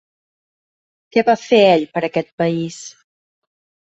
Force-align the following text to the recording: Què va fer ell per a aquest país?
Què 1.17 1.23
va 1.27 1.35
fer 1.41 1.59
ell 1.73 1.85
per 1.97 2.03
a 2.03 2.07
aquest 2.09 2.31
país? 2.43 2.79